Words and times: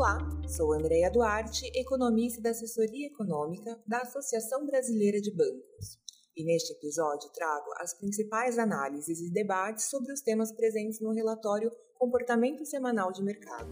Olá, 0.00 0.18
sou 0.48 0.72
Andréia 0.72 1.10
Duarte, 1.10 1.70
economista 1.74 2.40
da 2.40 2.48
Assessoria 2.48 3.08
Econômica 3.08 3.78
da 3.86 3.98
Associação 3.98 4.64
Brasileira 4.64 5.20
de 5.20 5.30
Bancos. 5.30 5.98
E 6.34 6.42
neste 6.42 6.72
episódio 6.72 7.28
trago 7.34 7.66
as 7.76 7.92
principais 7.92 8.58
análises 8.58 9.20
e 9.20 9.30
debates 9.30 9.90
sobre 9.90 10.10
os 10.10 10.22
temas 10.22 10.52
presentes 10.52 11.02
no 11.02 11.12
relatório 11.12 11.70
Comportamento 11.98 12.64
Semanal 12.64 13.12
de 13.12 13.22
Mercado. 13.22 13.68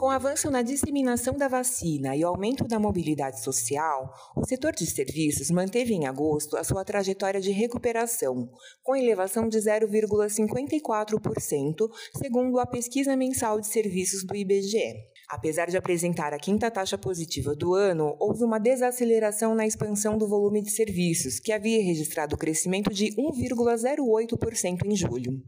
Com 0.00 0.06
o 0.06 0.10
avanço 0.10 0.50
na 0.50 0.62
disseminação 0.62 1.34
da 1.34 1.46
vacina 1.46 2.16
e 2.16 2.24
o 2.24 2.28
aumento 2.28 2.66
da 2.66 2.80
mobilidade 2.80 3.44
social, 3.44 4.10
o 4.34 4.46
setor 4.46 4.72
de 4.72 4.86
serviços 4.86 5.50
manteve 5.50 5.92
em 5.92 6.06
agosto 6.06 6.56
a 6.56 6.64
sua 6.64 6.86
trajetória 6.86 7.38
de 7.38 7.50
recuperação, 7.50 8.48
com 8.82 8.96
elevação 8.96 9.46
de 9.46 9.58
0,54%, 9.58 11.90
segundo 12.16 12.58
a 12.58 12.64
pesquisa 12.64 13.14
mensal 13.14 13.60
de 13.60 13.66
serviços 13.66 14.24
do 14.24 14.34
IBGE. 14.34 14.94
Apesar 15.28 15.66
de 15.66 15.76
apresentar 15.76 16.32
a 16.32 16.38
quinta 16.38 16.70
taxa 16.70 16.96
positiva 16.96 17.54
do 17.54 17.74
ano, 17.74 18.16
houve 18.18 18.42
uma 18.42 18.58
desaceleração 18.58 19.54
na 19.54 19.66
expansão 19.66 20.16
do 20.16 20.26
volume 20.26 20.62
de 20.62 20.70
serviços, 20.70 21.38
que 21.38 21.52
havia 21.52 21.84
registrado 21.84 22.38
crescimento 22.38 22.90
de 22.90 23.14
1,08% 23.16 24.78
em 24.86 24.96
julho. 24.96 25.42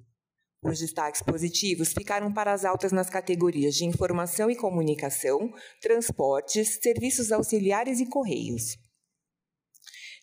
Os 0.65 0.79
destaques 0.79 1.23
positivos 1.23 1.93
ficaram 1.93 2.33
para 2.33 2.53
as 2.53 2.65
altas 2.65 2.93
nas 2.93 3.11
categorias 3.11 3.75
de 3.75 3.85
informação 3.85 4.49
e 4.49 4.55
comunicação, 4.55 5.53
transportes, 5.81 6.79
serviços 6.81 7.33
auxiliares 7.33 7.99
e 7.99 8.07
correios. 8.07 8.79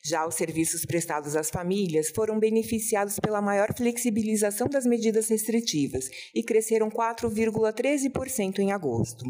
Já 0.01 0.25
os 0.25 0.35
serviços 0.35 0.85
prestados 0.85 1.35
às 1.35 1.49
famílias 1.49 2.09
foram 2.09 2.39
beneficiados 2.39 3.19
pela 3.19 3.41
maior 3.41 3.75
flexibilização 3.75 4.67
das 4.69 4.85
medidas 4.85 5.27
restritivas 5.27 6.09
e 6.33 6.41
cresceram 6.41 6.89
4,13% 6.89 8.59
em 8.59 8.71
agosto. 8.71 9.25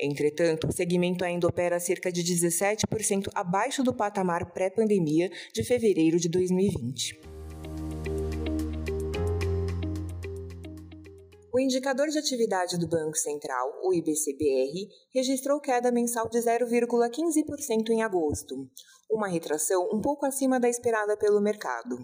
Entretanto, 0.00 0.66
o 0.66 0.72
segmento 0.72 1.24
ainda 1.24 1.46
opera 1.46 1.78
cerca 1.78 2.10
de 2.10 2.22
17% 2.24 3.30
abaixo 3.34 3.84
do 3.84 3.94
patamar 3.94 4.52
pré-pandemia 4.52 5.30
de 5.54 5.62
fevereiro 5.62 6.18
de 6.18 6.28
2020. 6.28 7.35
O 11.56 11.58
indicador 11.58 12.08
de 12.08 12.18
atividade 12.18 12.76
do 12.76 12.86
Banco 12.86 13.16
Central, 13.16 13.80
o 13.82 13.94
IBCBR, 13.94 14.90
registrou 15.14 15.58
queda 15.58 15.90
mensal 15.90 16.28
de 16.28 16.38
0,15% 16.38 17.88
em 17.88 18.02
agosto, 18.02 18.68
uma 19.10 19.26
retração 19.26 19.88
um 19.90 20.02
pouco 20.02 20.26
acima 20.26 20.60
da 20.60 20.68
esperada 20.68 21.16
pelo 21.16 21.40
mercado. 21.40 21.96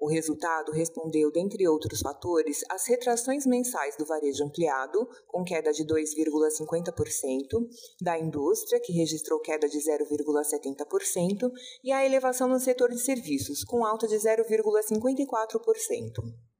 O 0.00 0.08
resultado 0.08 0.72
respondeu, 0.72 1.30
dentre 1.30 1.68
outros 1.68 2.00
fatores, 2.00 2.64
às 2.70 2.86
retrações 2.86 3.44
mensais 3.44 3.98
do 3.98 4.06
varejo 4.06 4.44
ampliado, 4.44 5.06
com 5.28 5.44
queda 5.44 5.72
de 5.72 5.84
2,50%, 5.84 7.68
da 8.00 8.18
indústria, 8.18 8.80
que 8.82 8.94
registrou 8.94 9.40
queda 9.40 9.68
de 9.68 9.76
0,70%, 9.76 11.52
e 11.84 11.92
a 11.92 12.06
elevação 12.06 12.48
no 12.48 12.58
setor 12.58 12.88
de 12.88 12.98
serviços, 12.98 13.62
com 13.62 13.84
alta 13.84 14.08
de 14.08 14.16
0,54%. 14.16 16.50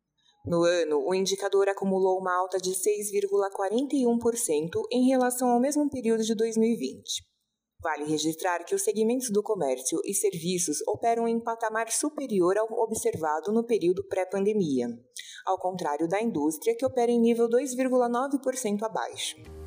No 0.44 0.64
ano, 0.64 1.05
o 1.06 1.14
indicador 1.14 1.69
acumulou 1.69 2.19
uma 2.19 2.34
alta 2.34 2.58
de 2.58 2.70
6,41% 2.70 4.70
em 4.91 5.06
relação 5.06 5.50
ao 5.50 5.60
mesmo 5.60 5.88
período 5.91 6.22
de 6.22 6.34
2020. 6.34 7.28
Vale 7.82 8.05
registrar 8.05 8.64
que 8.64 8.74
os 8.74 8.82
segmentos 8.82 9.30
do 9.30 9.42
comércio 9.42 10.00
e 10.05 10.14
serviços 10.14 10.78
operam 10.86 11.28
em 11.28 11.41
patamar 11.41 11.91
superior 11.91 12.58
ao 12.58 12.70
observado 12.72 13.52
no 13.52 13.64
período 13.64 14.06
pré-pandemia, 14.06 14.88
ao 15.47 15.58
contrário 15.58 16.06
da 16.08 16.20
indústria, 16.20 16.77
que 16.77 16.84
opera 16.84 17.10
em 17.10 17.20
nível 17.20 17.48
2,9% 17.48 18.82
abaixo. 18.82 19.59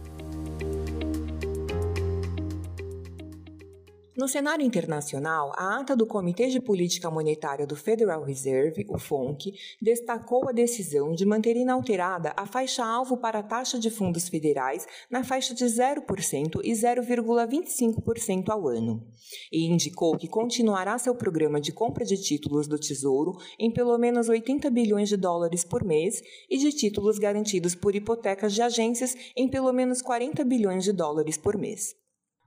No 4.16 4.28
cenário 4.28 4.64
internacional, 4.64 5.52
a 5.56 5.80
ata 5.80 5.96
do 5.96 6.06
Comitê 6.06 6.48
de 6.48 6.62
Política 6.62 7.10
Monetária 7.10 7.66
do 7.66 7.76
Federal 7.76 8.24
Reserve, 8.24 8.86
o 8.88 9.00
FONC, 9.00 9.56
destacou 9.82 10.48
a 10.48 10.52
decisão 10.52 11.14
de 11.14 11.26
manter 11.26 11.58
inalterada 11.58 12.32
a 12.38 12.46
faixa-alvo 12.46 13.18
para 13.18 13.40
a 13.40 13.44
taxa 13.44 13.80
de 13.80 13.90
fundos 13.90 14.30
federais 14.30 14.86
na 15.10 15.24
faixa 15.24 15.56
de 15.56 15.66
0% 15.66 16.62
e 16.64 16.72
0,25% 16.74 18.50
ao 18.50 18.68
ano, 18.68 19.04
e 19.52 19.66
indicou 19.66 20.16
que 20.16 20.28
continuará 20.28 20.96
seu 21.00 21.16
programa 21.16 21.60
de 21.60 21.72
compra 21.72 22.06
de 22.06 22.16
títulos 22.16 22.68
do 22.68 22.78
Tesouro 22.78 23.36
em 23.58 23.72
pelo 23.72 23.98
menos 23.98 24.30
80 24.30 24.70
bilhões 24.70 25.10
de 25.10 25.18
dólares 25.18 25.66
por 25.66 25.84
mês 25.84 26.22
e 26.48 26.60
de 26.60 26.72
títulos 26.72 27.18
garantidos 27.18 27.74
por 27.74 27.96
hipotecas 27.96 28.54
de 28.54 28.62
agências 28.62 29.16
em 29.36 29.48
pelo 29.48 29.74
menos 29.74 30.04
40 30.04 30.44
bilhões 30.44 30.84
de 30.84 30.92
dólares 30.94 31.36
por 31.36 31.58
mês. 31.58 32.03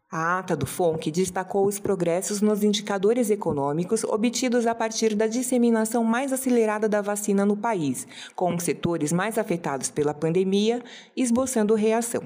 A 0.09 0.39
ata 0.39 0.55
do 0.55 0.67
FONC 0.67 1.11
destacou 1.11 1.67
os 1.67 1.81
progressos 1.81 2.41
nos 2.41 2.63
indicadores 2.63 3.29
econômicos 3.29 4.05
obtidos 4.05 4.65
a 4.65 4.73
partir 4.73 5.17
da 5.17 5.27
disseminação 5.27 6.05
mais 6.05 6.33
acelerada 6.33 6.89
da 6.89 7.03
vacina 7.03 7.45
no 7.45 7.57
país, 7.57 8.07
com 8.37 8.55
os 8.55 8.63
setores 8.63 9.13
mais 9.13 9.37
afetados 9.37 9.91
pela 9.91 10.15
pandemia 10.15 10.81
esboçando 11.17 11.75
reação. 11.75 12.23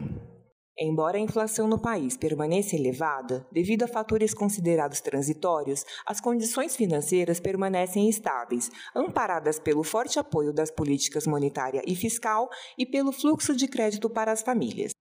Embora 0.78 1.16
a 1.16 1.20
inflação 1.20 1.66
no 1.66 1.78
país 1.78 2.18
permaneça 2.18 2.76
elevada, 2.76 3.46
devido 3.50 3.82
a 3.84 3.88
fatores 3.88 4.34
considerados 4.34 5.00
transitórios, 5.00 5.82
as 6.06 6.20
condições 6.20 6.76
financeiras 6.76 7.41
permanecem 7.41 8.10
estáveis, 8.10 8.70
amparadas 8.94 9.58
pelo 9.58 9.82
forte 9.82 10.18
apoio 10.18 10.52
das 10.52 10.70
políticas 10.70 11.26
monetária 11.26 11.82
e 11.86 11.97
fiscal 11.97 12.48
e 12.78 12.84
pelo 12.84 13.10
fluxo 13.10 13.56
de 13.56 13.66
crédito 13.66 14.10
para 14.10 14.32
as 14.32 14.42
famílias. 14.42 14.99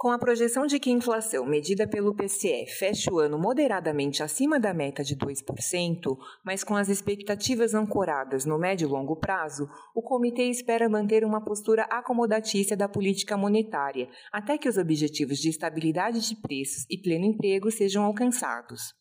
Com 0.00 0.12
a 0.12 0.18
projeção 0.18 0.64
de 0.64 0.78
que 0.78 0.90
a 0.90 0.92
inflação 0.92 1.44
medida 1.44 1.84
pelo 1.84 2.14
PCE 2.14 2.66
feche 2.68 3.12
o 3.12 3.18
ano 3.18 3.36
moderadamente 3.36 4.22
acima 4.22 4.60
da 4.60 4.72
meta 4.72 5.02
de 5.02 5.16
2%, 5.16 6.16
mas 6.44 6.62
com 6.62 6.76
as 6.76 6.88
expectativas 6.88 7.74
ancoradas 7.74 8.44
no 8.44 8.56
médio 8.56 8.86
e 8.86 8.88
longo 8.88 9.16
prazo, 9.16 9.68
o 9.92 10.00
comitê 10.00 10.44
espera 10.44 10.88
manter 10.88 11.24
uma 11.24 11.44
postura 11.44 11.82
acomodatícia 11.90 12.76
da 12.76 12.88
política 12.88 13.36
monetária 13.36 14.08
até 14.32 14.56
que 14.56 14.68
os 14.68 14.78
objetivos 14.78 15.38
de 15.38 15.48
estabilidade 15.48 16.20
de 16.28 16.36
preços 16.36 16.86
e 16.88 16.96
pleno 16.96 17.24
emprego 17.24 17.68
sejam 17.68 18.04
alcançados. 18.04 18.94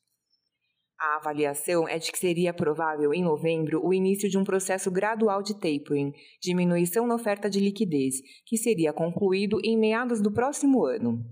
A 0.99 1.17
avaliação 1.17 1.87
é 1.87 1.99
de 1.99 2.11
que 2.11 2.17
seria 2.17 2.51
provável 2.51 3.13
em 3.13 3.23
novembro 3.23 3.85
o 3.85 3.93
início 3.93 4.27
de 4.27 4.35
um 4.35 4.43
processo 4.43 4.89
gradual 4.89 5.43
de 5.43 5.53
tapering, 5.53 6.11
diminuição 6.41 7.05
na 7.05 7.13
oferta 7.13 7.47
de 7.47 7.59
liquidez, 7.59 8.15
que 8.43 8.57
seria 8.57 8.91
concluído 8.91 9.59
em 9.63 9.77
meados 9.77 10.19
do 10.19 10.31
próximo 10.31 10.83
ano. 10.83 11.23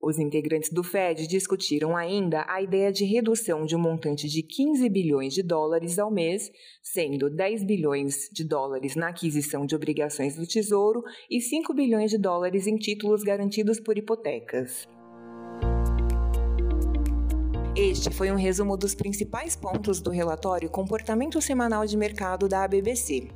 Os 0.00 0.18
integrantes 0.18 0.70
do 0.72 0.82
Fed 0.82 1.26
discutiram 1.26 1.94
ainda 1.94 2.46
a 2.48 2.62
ideia 2.62 2.90
de 2.90 3.04
redução 3.04 3.66
de 3.66 3.76
um 3.76 3.78
montante 3.78 4.26
de 4.26 4.42
15 4.42 4.88
bilhões 4.88 5.34
de 5.34 5.42
dólares 5.42 5.98
ao 5.98 6.10
mês, 6.10 6.50
sendo 6.82 7.28
10 7.28 7.64
bilhões 7.64 8.28
de 8.32 8.42
dólares 8.42 8.94
na 8.94 9.08
aquisição 9.08 9.66
de 9.66 9.74
obrigações 9.74 10.34
do 10.34 10.46
Tesouro 10.46 11.02
e 11.30 11.42
5 11.42 11.74
bilhões 11.74 12.10
de 12.10 12.18
dólares 12.18 12.66
em 12.66 12.76
títulos 12.76 13.22
garantidos 13.22 13.80
por 13.80 13.98
hipotecas. 13.98 14.86
Este 17.76 18.10
foi 18.10 18.32
um 18.32 18.36
resumo 18.36 18.74
dos 18.74 18.94
principais 18.94 19.54
pontos 19.54 20.00
do 20.00 20.08
relatório 20.08 20.70
Comportamento 20.70 21.42
Semanal 21.42 21.84
de 21.84 21.94
Mercado 21.94 22.48
da 22.48 22.64
ABBC. 22.64 23.28